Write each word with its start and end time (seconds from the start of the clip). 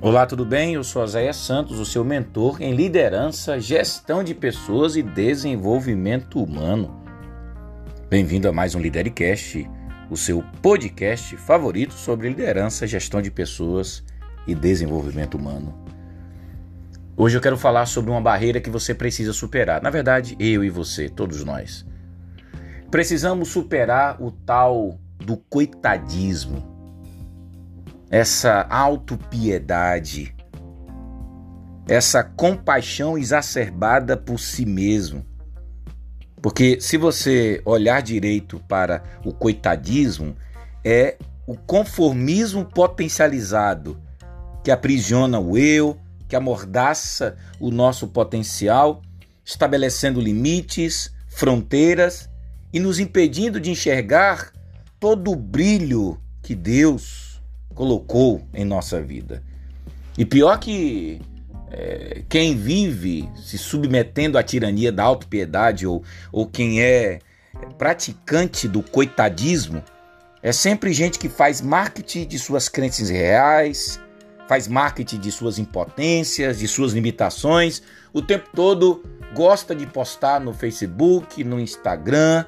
Olá, 0.00 0.24
tudo 0.24 0.44
bem? 0.44 0.74
Eu 0.74 0.84
sou 0.84 1.04
Zéia 1.08 1.32
Santos, 1.32 1.80
o 1.80 1.84
seu 1.84 2.04
mentor 2.04 2.62
em 2.62 2.72
liderança, 2.72 3.58
gestão 3.58 4.22
de 4.22 4.32
pessoas 4.32 4.94
e 4.94 5.02
desenvolvimento 5.02 6.40
humano. 6.40 7.02
Bem-vindo 8.08 8.48
a 8.48 8.52
mais 8.52 8.76
um 8.76 8.80
Lidercast, 8.80 9.68
o 10.08 10.16
seu 10.16 10.44
podcast 10.62 11.36
favorito 11.36 11.94
sobre 11.94 12.28
liderança, 12.28 12.86
gestão 12.86 13.20
de 13.20 13.28
pessoas 13.28 14.04
e 14.46 14.54
desenvolvimento 14.54 15.36
humano. 15.36 15.76
Hoje 17.16 17.36
eu 17.36 17.40
quero 17.40 17.58
falar 17.58 17.86
sobre 17.86 18.12
uma 18.12 18.20
barreira 18.20 18.60
que 18.60 18.70
você 18.70 18.94
precisa 18.94 19.32
superar. 19.32 19.82
Na 19.82 19.90
verdade, 19.90 20.36
eu 20.38 20.62
e 20.62 20.70
você, 20.70 21.08
todos 21.08 21.42
nós. 21.42 21.84
Precisamos 22.88 23.48
superar 23.48 24.22
o 24.22 24.30
tal 24.30 24.96
do 25.18 25.36
coitadismo 25.36 26.77
essa 28.10 28.66
autopiedade, 28.70 30.34
essa 31.86 32.22
compaixão 32.24 33.18
exacerbada 33.18 34.16
por 34.16 34.38
si 34.38 34.64
mesmo. 34.64 35.24
Porque 36.40 36.80
se 36.80 36.96
você 36.96 37.60
olhar 37.64 38.00
direito 38.00 38.62
para 38.68 39.02
o 39.24 39.32
coitadismo, 39.32 40.36
é 40.84 41.16
o 41.46 41.56
conformismo 41.56 42.64
potencializado 42.64 44.00
que 44.62 44.70
aprisiona 44.70 45.38
o 45.38 45.58
eu, 45.58 45.98
que 46.28 46.36
amordaça 46.36 47.36
o 47.58 47.70
nosso 47.70 48.08
potencial, 48.08 49.02
estabelecendo 49.44 50.20
limites, 50.20 51.12
fronteiras 51.26 52.28
e 52.72 52.78
nos 52.78 52.98
impedindo 52.98 53.58
de 53.58 53.70
enxergar 53.70 54.52
todo 55.00 55.32
o 55.32 55.36
brilho 55.36 56.20
que 56.42 56.54
Deus 56.54 57.27
colocou 57.74 58.42
em 58.52 58.64
nossa 58.64 59.00
vida. 59.00 59.42
E 60.16 60.24
pior 60.24 60.58
que 60.58 61.20
é, 61.70 62.22
quem 62.28 62.56
vive 62.56 63.28
se 63.36 63.58
submetendo 63.58 64.38
à 64.38 64.42
tirania 64.42 64.90
da 64.90 65.04
autopiedade 65.04 65.86
ou, 65.86 66.02
ou 66.32 66.46
quem 66.46 66.82
é 66.82 67.20
praticante 67.76 68.66
do 68.66 68.82
coitadismo 68.82 69.82
é 70.42 70.52
sempre 70.52 70.92
gente 70.92 71.18
que 71.18 71.28
faz 71.28 71.60
marketing 71.60 72.26
de 72.26 72.38
suas 72.38 72.68
crenças 72.68 73.10
reais, 73.10 74.00
faz 74.46 74.68
marketing 74.68 75.18
de 75.18 75.32
suas 75.32 75.58
impotências, 75.58 76.60
de 76.60 76.68
suas 76.68 76.92
limitações, 76.92 77.82
o 78.12 78.22
tempo 78.22 78.48
todo 78.54 79.04
gosta 79.34 79.74
de 79.74 79.86
postar 79.86 80.40
no 80.40 80.54
Facebook, 80.54 81.44
no 81.44 81.60
Instagram, 81.60 82.44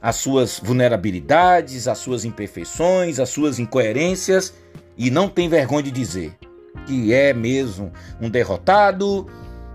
as 0.00 0.16
suas 0.16 0.60
vulnerabilidades, 0.62 1.88
as 1.88 1.98
suas 1.98 2.24
imperfeições, 2.24 3.18
as 3.18 3.28
suas 3.28 3.58
incoerências 3.58 4.54
e 4.96 5.10
não 5.10 5.28
tem 5.28 5.48
vergonha 5.48 5.84
de 5.84 5.90
dizer 5.90 6.36
que 6.86 7.12
é 7.12 7.34
mesmo 7.34 7.92
um 8.20 8.30
derrotado, 8.30 9.26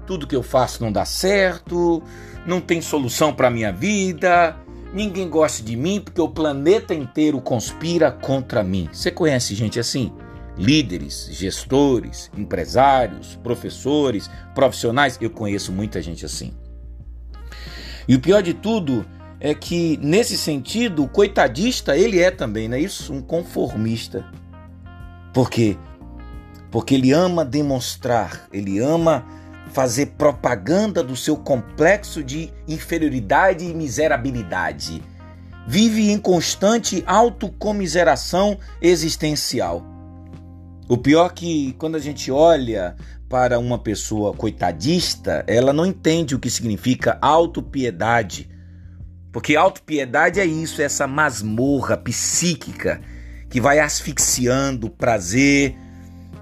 tudo 0.08 0.28
que 0.28 0.36
eu 0.36 0.44
faço 0.44 0.84
não 0.84 0.92
dá 0.92 1.06
certo, 1.06 2.02
não 2.46 2.62
tem 2.62 2.82
solução 2.82 3.34
para 3.34 3.50
minha 3.50 3.72
vida, 3.72 4.56
ninguém 4.94 5.30
gosta 5.30 5.64
de 5.64 5.76
mim 5.76 6.00
porque 6.00 6.22
o 6.22 6.30
planeta 6.30 6.94
inteiro 6.94 7.40
conspira 7.42 8.12
contra 8.12 8.64
mim. 8.64 8.90
Você 8.92 9.12
conhece 9.12 9.56
gente 9.56 9.80
assim? 9.80 10.12
Líderes, 10.58 11.28
gestores, 11.32 12.30
empresários, 12.38 13.36
professores, 13.44 14.30
profissionais, 14.54 15.18
eu 15.20 15.30
conheço 15.30 15.72
muita 15.72 16.02
gente 16.02 16.26
assim. 16.26 16.54
E 18.08 18.16
o 18.16 18.20
pior 18.20 18.42
de 18.42 18.54
tudo 18.54 19.06
é 19.42 19.56
que 19.56 19.98
nesse 19.98 20.38
sentido, 20.38 21.04
o 21.04 21.10
coitadista, 21.10 21.98
ele 21.98 22.20
é 22.20 22.30
também, 22.30 22.70
não 22.70 22.78
é 22.78 22.80
isso? 22.80 23.12
Um 23.12 23.24
conformista. 23.24 24.24
Por 25.34 25.50
quê? 25.50 25.76
Porque 26.70 26.94
ele 26.94 27.12
ama 27.12 27.44
demonstrar, 27.44 28.48
ele 28.54 28.78
ama 28.78 29.26
fazer 29.72 30.14
propaganda 30.18 31.04
do 31.04 31.16
seu 31.16 31.36
complexo 31.36 32.24
de 32.24 32.54
inferioridade 32.68 33.66
e 33.66 33.74
miserabilidade. 33.74 35.02
Vive 35.68 36.12
em 36.12 36.20
constante 36.20 37.04
autocomiseração 37.08 38.60
existencial. 38.80 39.84
O 40.88 40.98
pior 40.98 41.32
é 41.32 41.34
que 41.34 41.74
quando 41.80 41.96
a 41.96 42.00
gente 42.00 42.32
olha 42.32 42.96
para 43.28 43.58
uma 43.58 43.80
pessoa 43.80 44.34
coitadista, 44.34 45.44
ela 45.48 45.74
não 45.74 45.86
entende 45.86 46.36
o 46.36 46.40
que 46.40 46.50
significa 46.50 47.18
autopiedade 47.22 48.52
porque 49.32 49.56
autopiedade 49.56 50.40
é 50.40 50.46
isso, 50.46 50.82
é 50.82 50.86
essa 50.86 51.08
masmorra 51.08 51.96
psíquica 51.96 53.02
que 53.50 53.62
vai 53.62 53.80
asfixiando 53.80 54.88
o 54.88 54.90
prazer, 54.90 55.76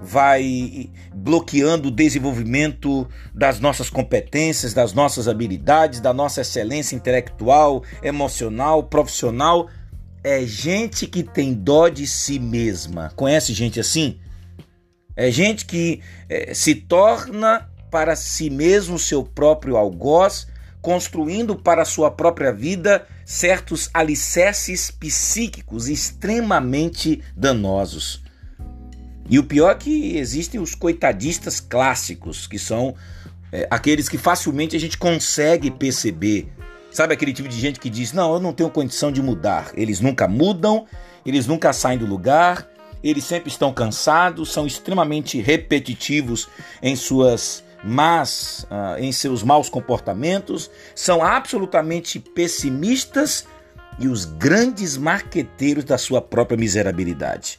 vai 0.02 0.90
bloqueando 1.14 1.88
o 1.88 1.90
desenvolvimento 1.90 3.06
das 3.34 3.60
nossas 3.60 3.90
competências, 3.90 4.72
das 4.72 4.92
nossas 4.92 5.28
habilidades, 5.28 6.00
da 6.00 6.12
nossa 6.12 6.40
excelência 6.40 6.96
intelectual, 6.96 7.84
emocional, 8.02 8.84
profissional. 8.84 9.68
É 10.22 10.44
gente 10.44 11.06
que 11.06 11.22
tem 11.22 11.52
dó 11.52 11.88
de 11.88 12.06
si 12.06 12.38
mesma. 12.38 13.12
Conhece 13.14 13.52
gente 13.52 13.78
assim? 13.78 14.18
É 15.16 15.30
gente 15.30 15.66
que 15.66 16.00
é, 16.28 16.54
se 16.54 16.74
torna 16.74 17.68
para 17.90 18.16
si 18.16 18.48
mesmo 18.48 18.98
seu 18.98 19.22
próprio 19.22 19.76
algoz 19.76 20.46
construindo 20.82 21.54
para 21.54 21.84
sua 21.84 22.10
própria 22.10 22.52
vida 22.52 23.06
certos 23.24 23.90
alicerces 23.92 24.90
psíquicos 24.90 25.88
extremamente 25.88 27.22
danosos. 27.36 28.22
E 29.28 29.38
o 29.38 29.44
pior 29.44 29.70
é 29.70 29.74
que 29.76 30.16
existem 30.16 30.60
os 30.60 30.74
coitadistas 30.74 31.60
clássicos, 31.60 32.46
que 32.46 32.58
são 32.58 32.94
é, 33.52 33.66
aqueles 33.70 34.08
que 34.08 34.18
facilmente 34.18 34.74
a 34.74 34.80
gente 34.80 34.98
consegue 34.98 35.70
perceber. 35.70 36.52
Sabe 36.90 37.14
aquele 37.14 37.32
tipo 37.32 37.48
de 37.48 37.58
gente 37.58 37.78
que 37.78 37.88
diz: 37.88 38.12
Não, 38.12 38.34
eu 38.34 38.40
não 38.40 38.52
tenho 38.52 38.68
condição 38.70 39.12
de 39.12 39.22
mudar. 39.22 39.70
Eles 39.74 40.00
nunca 40.00 40.26
mudam, 40.26 40.84
eles 41.24 41.46
nunca 41.46 41.72
saem 41.72 41.98
do 41.98 42.06
lugar, 42.06 42.68
eles 43.04 43.22
sempre 43.22 43.48
estão 43.48 43.72
cansados, 43.72 44.52
são 44.52 44.66
extremamente 44.66 45.40
repetitivos 45.40 46.48
em 46.82 46.96
suas 46.96 47.62
mas 47.82 48.66
uh, 48.70 48.98
em 48.98 49.12
seus 49.12 49.42
maus 49.42 49.68
comportamentos, 49.68 50.70
são 50.94 51.22
absolutamente 51.22 52.18
pessimistas 52.18 53.46
e 53.98 54.08
os 54.08 54.24
grandes 54.24 54.96
marqueteiros 54.96 55.84
da 55.84 55.98
sua 55.98 56.20
própria 56.20 56.56
miserabilidade. 56.56 57.58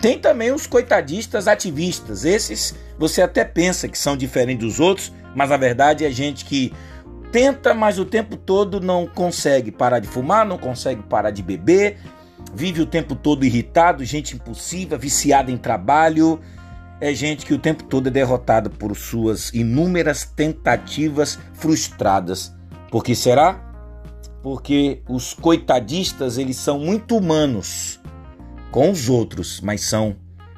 Tem 0.00 0.18
também 0.18 0.52
os 0.52 0.66
coitadistas 0.66 1.48
ativistas. 1.48 2.24
Esses 2.24 2.74
você 2.98 3.22
até 3.22 3.44
pensa 3.44 3.88
que 3.88 3.98
são 3.98 4.16
diferentes 4.16 4.66
dos 4.66 4.80
outros, 4.80 5.12
mas 5.34 5.50
na 5.50 5.56
verdade 5.56 6.04
é 6.04 6.10
gente 6.10 6.44
que 6.44 6.72
tenta, 7.30 7.74
mas 7.74 7.98
o 7.98 8.04
tempo 8.04 8.36
todo 8.36 8.80
não 8.80 9.06
consegue 9.06 9.70
parar 9.70 9.98
de 9.98 10.08
fumar, 10.08 10.46
não 10.46 10.58
consegue 10.58 11.02
parar 11.02 11.30
de 11.30 11.42
beber, 11.42 11.98
vive 12.54 12.80
o 12.80 12.86
tempo 12.86 13.14
todo 13.14 13.44
irritado, 13.44 14.04
gente 14.04 14.34
impulsiva, 14.34 14.96
viciada 14.96 15.50
em 15.50 15.56
trabalho, 15.56 16.40
é 17.00 17.14
gente 17.14 17.44
que 17.44 17.54
o 17.54 17.58
tempo 17.58 17.84
todo 17.84 18.08
é 18.08 18.10
derrotada 18.10 18.70
por 18.70 18.96
suas 18.96 19.52
inúmeras 19.52 20.24
tentativas 20.24 21.38
frustradas. 21.54 22.54
Por 22.90 23.04
que 23.04 23.14
será? 23.14 23.62
Porque 24.42 25.02
os 25.08 25.34
coitadistas, 25.34 26.38
eles 26.38 26.56
são 26.56 26.78
muito 26.78 27.16
humanos 27.16 28.00
com 28.70 28.90
os 28.90 29.08
outros, 29.08 29.60
mas 29.60 29.82
são 29.82 30.16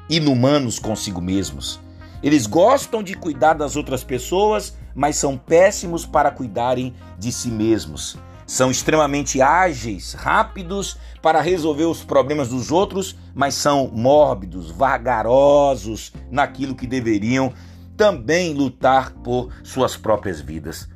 inumanos 0.09 0.79
consigo 0.79 1.21
mesmos. 1.21 1.79
Eles 2.21 2.45
gostam 2.45 3.01
de 3.01 3.13
cuidar 3.13 3.53
das 3.53 3.75
outras 3.75 4.03
pessoas, 4.03 4.77
mas 4.93 5.15
são 5.15 5.37
péssimos 5.37 6.05
para 6.05 6.31
cuidarem 6.31 6.93
de 7.17 7.31
si 7.31 7.49
mesmos 7.49 8.17
são 8.49 8.71
extremamente 8.71 9.43
ágeis, 9.43 10.13
rápidos 10.13 10.97
para 11.21 11.39
resolver 11.39 11.85
os 11.85 12.03
problemas 12.03 12.47
dos 12.47 12.71
outros, 12.71 13.15
mas 13.35 13.53
são 13.53 13.91
mórbidos, 13.93 14.71
vagarosos 14.71 16.11
naquilo 16.31 16.73
que 16.73 16.87
deveriam 16.87 17.53
também 17.95 18.55
lutar 18.55 19.11
por 19.11 19.53
suas 19.63 19.95
próprias 19.95 20.41
vidas. 20.41 20.89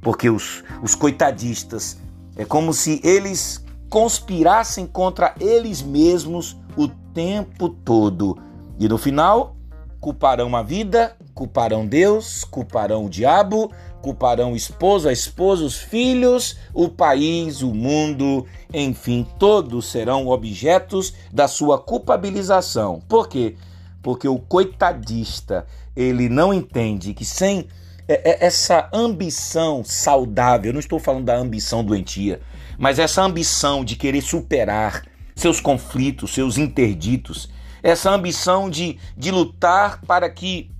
Porque 0.00 0.30
os, 0.30 0.64
os 0.82 0.94
coitadistas 0.94 1.98
é 2.36 2.44
como 2.46 2.72
se 2.72 3.02
eles 3.04 3.62
conspirassem 3.90 4.86
contra 4.86 5.34
eles 5.38 5.82
mesmos 5.82 6.56
o 6.74 6.88
tempo 6.88 7.68
todo. 7.68 8.38
E 8.78 8.88
no 8.88 8.96
final, 8.96 9.54
culparão 10.00 10.56
a 10.56 10.62
vida, 10.62 11.18
culparão 11.34 11.86
Deus, 11.86 12.44
culparão 12.44 13.06
o 13.06 13.10
diabo, 13.10 13.72
culparão 14.00 14.52
o 14.52 14.56
esposo, 14.56 15.08
a 15.08 15.12
esposa, 15.12 15.64
os 15.64 15.76
filhos, 15.76 16.56
o 16.72 16.88
país, 16.88 17.62
o 17.62 17.74
mundo, 17.74 18.46
enfim, 18.72 19.26
todos 19.38 19.86
serão 19.86 20.28
objetos 20.28 21.14
da 21.32 21.48
sua 21.48 21.78
culpabilização. 21.78 23.02
Por 23.08 23.28
quê? 23.28 23.56
Porque 24.02 24.28
o 24.28 24.38
coitadista, 24.38 25.66
ele 25.96 26.28
não 26.28 26.52
entende 26.52 27.14
que 27.14 27.24
sem 27.24 27.66
é, 28.06 28.30
é, 28.32 28.46
essa 28.46 28.88
ambição 28.92 29.82
saudável, 29.82 30.68
eu 30.68 30.74
não 30.74 30.80
estou 30.80 30.98
falando 30.98 31.24
da 31.24 31.36
ambição 31.36 31.82
doentia, 31.82 32.40
mas 32.78 32.98
essa 32.98 33.22
ambição 33.22 33.84
de 33.84 33.96
querer 33.96 34.20
superar 34.20 35.02
seus 35.34 35.60
conflitos, 35.60 36.32
seus 36.32 36.58
interditos, 36.58 37.48
essa 37.82 38.10
ambição 38.10 38.68
de, 38.68 38.98
de 39.16 39.30
lutar 39.30 40.00
para 40.06 40.28
que 40.28 40.70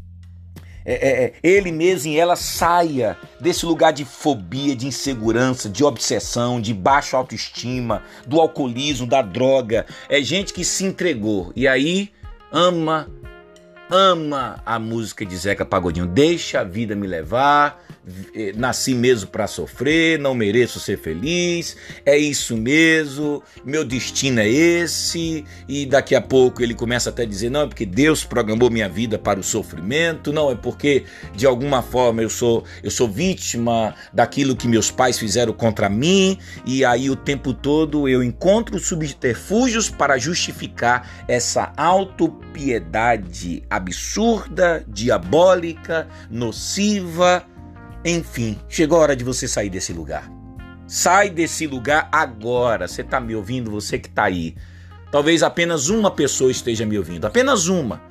é, 0.84 0.92
é, 0.92 1.24
é, 1.24 1.32
ele 1.42 1.72
mesmo 1.72 2.12
e 2.12 2.18
ela 2.18 2.36
saia 2.36 3.16
desse 3.40 3.64
lugar 3.64 3.92
de 3.92 4.04
fobia, 4.04 4.76
de 4.76 4.86
insegurança, 4.86 5.68
de 5.68 5.82
obsessão, 5.82 6.60
de 6.60 6.74
baixa 6.74 7.16
autoestima, 7.16 8.02
do 8.26 8.40
alcoolismo, 8.40 9.06
da 9.06 9.22
droga. 9.22 9.86
É 10.08 10.22
gente 10.22 10.52
que 10.52 10.64
se 10.64 10.84
entregou 10.84 11.52
e 11.56 11.66
aí 11.66 12.10
ama, 12.52 13.08
ama 13.90 14.60
a 14.64 14.78
música 14.78 15.24
de 15.24 15.36
Zeca 15.36 15.64
Pagodinho. 15.64 16.06
Deixa 16.06 16.60
a 16.60 16.64
vida 16.64 16.94
me 16.94 17.06
levar, 17.06 17.82
eh, 18.34 18.52
nasci 18.56 18.94
mesmo 18.94 19.30
para 19.30 19.46
sofrer, 19.46 20.18
não 20.18 20.34
mereço 20.34 20.78
ser 20.78 20.98
feliz, 20.98 21.76
é 22.04 22.18
isso 22.18 22.56
mesmo, 22.56 23.42
meu 23.64 23.84
destino 23.84 24.40
é 24.40 24.48
esse, 24.48 25.44
e 25.68 25.86
daqui 25.86 26.14
a 26.14 26.20
pouco 26.20 26.62
ele 26.62 26.74
começa 26.74 27.10
até 27.10 27.22
a 27.22 27.26
dizer: 27.26 27.50
não, 27.50 27.62
é 27.62 27.66
porque 27.66 27.86
Deus 27.86 28.24
programou 28.24 28.70
minha 28.70 28.88
vida 28.88 29.18
para 29.18 29.40
o 29.40 29.42
sofrimento, 29.42 30.32
não, 30.32 30.50
é 30.50 30.54
porque 30.54 31.04
de 31.34 31.46
alguma 31.46 31.82
forma 31.82 32.22
eu 32.22 32.30
sou, 32.30 32.64
eu 32.82 32.90
sou 32.90 33.08
vítima 33.08 33.94
daquilo 34.12 34.56
que 34.56 34.68
meus 34.68 34.90
pais 34.90 35.18
fizeram 35.18 35.52
contra 35.52 35.88
mim, 35.88 36.38
e 36.66 36.84
aí 36.84 37.08
o 37.08 37.16
tempo 37.16 37.54
todo 37.54 38.08
eu 38.08 38.22
encontro 38.22 38.78
subterfúgios 38.78 39.88
para 39.88 40.18
justificar 40.18 41.24
essa 41.26 41.72
autopiedade 41.76 43.62
absurda, 43.76 44.84
diabólica, 44.88 46.08
nociva 46.30 47.46
enfim, 48.04 48.58
chegou 48.68 48.98
a 48.98 49.00
hora 49.00 49.16
de 49.16 49.24
você 49.24 49.48
sair 49.48 49.70
desse 49.70 49.92
lugar. 49.92 50.30
Sai 50.86 51.30
desse 51.30 51.66
lugar 51.66 52.08
agora. 52.12 52.86
Você 52.86 53.00
está 53.00 53.18
me 53.18 53.34
ouvindo? 53.34 53.70
Você 53.70 53.98
que 53.98 54.08
está 54.08 54.24
aí. 54.24 54.54
Talvez 55.10 55.42
apenas 55.42 55.88
uma 55.88 56.10
pessoa 56.10 56.50
esteja 56.50 56.84
me 56.84 56.98
ouvindo. 56.98 57.26
Apenas 57.26 57.66
uma. 57.66 58.02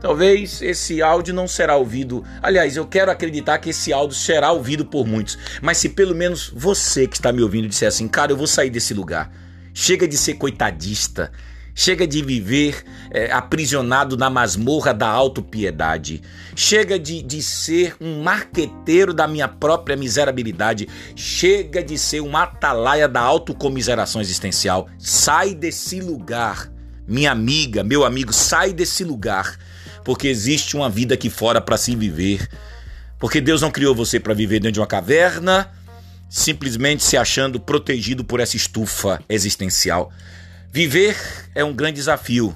Talvez 0.00 0.62
esse 0.62 1.02
áudio 1.02 1.34
não 1.34 1.48
será 1.48 1.74
ouvido. 1.74 2.22
Aliás, 2.40 2.76
eu 2.76 2.86
quero 2.86 3.10
acreditar 3.10 3.58
que 3.58 3.70
esse 3.70 3.92
áudio 3.92 4.16
será 4.16 4.52
ouvido 4.52 4.84
por 4.84 5.04
muitos. 5.04 5.36
Mas 5.60 5.78
se 5.78 5.88
pelo 5.88 6.14
menos 6.14 6.52
você 6.54 7.08
que 7.08 7.16
está 7.16 7.32
me 7.32 7.42
ouvindo 7.42 7.66
disser 7.66 7.88
assim, 7.88 8.06
cara, 8.06 8.30
eu 8.30 8.36
vou 8.36 8.46
sair 8.46 8.70
desse 8.70 8.94
lugar. 8.94 9.32
Chega 9.72 10.06
de 10.06 10.16
ser 10.16 10.34
coitadista. 10.34 11.32
Chega 11.74 12.06
de 12.06 12.22
viver 12.22 12.84
é, 13.10 13.32
aprisionado 13.32 14.16
na 14.16 14.30
masmorra 14.30 14.94
da 14.94 15.08
autopiedade. 15.08 16.22
Chega 16.54 16.98
de, 16.98 17.20
de 17.20 17.42
ser 17.42 17.96
um 18.00 18.22
marqueteiro 18.22 19.12
da 19.12 19.26
minha 19.26 19.48
própria 19.48 19.96
miserabilidade. 19.96 20.88
Chega 21.16 21.82
de 21.82 21.98
ser 21.98 22.20
um 22.20 22.36
atalaia 22.36 23.08
da 23.08 23.20
autocomiseração 23.20 24.20
existencial. 24.20 24.88
Sai 24.98 25.52
desse 25.54 26.00
lugar. 26.00 26.70
Minha 27.08 27.32
amiga, 27.32 27.82
meu 27.82 28.04
amigo, 28.04 28.32
sai 28.32 28.72
desse 28.72 29.02
lugar. 29.02 29.58
Porque 30.04 30.28
existe 30.28 30.76
uma 30.76 30.88
vida 30.88 31.14
aqui 31.14 31.28
fora 31.28 31.60
para 31.60 31.76
se 31.76 31.96
viver. 31.96 32.48
Porque 33.18 33.40
Deus 33.40 33.62
não 33.62 33.70
criou 33.70 33.94
você 33.94 34.20
para 34.20 34.34
viver 34.34 34.60
dentro 34.60 34.72
de 34.72 34.80
uma 34.80 34.86
caverna, 34.86 35.70
simplesmente 36.28 37.02
se 37.02 37.16
achando 37.16 37.58
protegido 37.58 38.22
por 38.22 38.38
essa 38.38 38.56
estufa 38.56 39.18
existencial. 39.28 40.12
Viver 40.76 41.16
é 41.54 41.62
um 41.62 41.72
grande 41.72 41.98
desafio. 41.98 42.52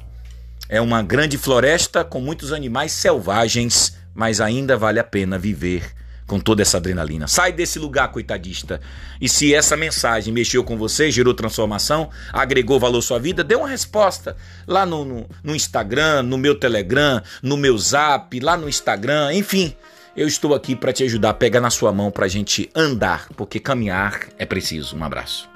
É 0.69 0.81
uma 0.81 1.05
grande 1.05 1.39
floresta 1.39 2.03
com 2.03 2.21
muitos 2.21 2.53
animais 2.53 2.91
selvagens, 2.91 3.97
mas 4.13 4.41
ainda 4.41 4.77
vale 4.77 4.99
a 4.99 5.05
pena 5.05 5.39
viver 5.39 5.85
com 6.27 6.41
toda 6.41 6.61
essa 6.61 6.79
adrenalina. 6.79 7.29
Sai 7.29 7.53
desse 7.53 7.79
lugar, 7.79 8.11
coitadista. 8.11 8.81
E 9.21 9.29
se 9.29 9.55
essa 9.55 9.77
mensagem 9.77 10.35
mexeu 10.35 10.65
com 10.65 10.77
você, 10.77 11.13
gerou 11.13 11.33
transformação, 11.33 12.11
agregou 12.33 12.81
valor 12.81 12.99
à 12.99 13.03
sua 13.03 13.21
vida, 13.21 13.45
dê 13.45 13.55
uma 13.55 13.69
resposta 13.69 14.37
lá 14.67 14.85
no, 14.85 15.05
no, 15.05 15.31
no 15.45 15.55
Instagram, 15.55 16.25
no 16.25 16.37
meu 16.37 16.57
Telegram, 16.57 17.23
no 17.41 17.57
meu 17.57 17.79
Zap, 17.79 18.41
lá 18.41 18.57
no 18.57 18.69
Instagram, 18.69 19.33
enfim. 19.33 19.73
Eu 20.17 20.27
estou 20.27 20.57
aqui 20.57 20.75
para 20.75 20.93
te 20.93 21.05
ajudar. 21.05 21.35
Pega 21.35 21.61
na 21.61 21.71
sua 21.71 21.93
mão 21.93 22.11
para 22.11 22.27
a 22.27 22.29
gente 22.29 22.69
andar, 22.75 23.29
porque 23.37 23.61
caminhar 23.61 24.27
é 24.37 24.45
preciso. 24.45 24.97
Um 24.97 25.05
abraço. 25.05 25.49